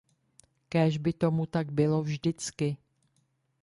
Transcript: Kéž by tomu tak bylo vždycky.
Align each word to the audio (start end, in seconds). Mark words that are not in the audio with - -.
Kéž 0.69 0.97
by 0.97 1.13
tomu 1.13 1.45
tak 1.45 1.71
bylo 1.71 2.03
vždycky. 2.03 2.77